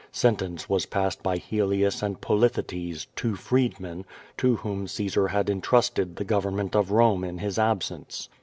Sentence 0.11 0.67
was 0.67 0.87
passed 0.87 1.21
by 1.21 1.37
Helius 1.37 2.01
and 2.01 2.19
Polythetes, 2.19 3.05
two 3.15 3.35
freedmen, 3.35 4.03
to 4.37 4.55
whom 4.55 4.87
Caesar 4.87 5.27
had 5.27 5.47
intrusted 5.47 6.15
the 6.15 6.25
government 6.25 6.75
of 6.75 6.89
Rome 6.89 7.23
in 7.23 7.37
his 7.37 7.59
absence. 7.59 8.27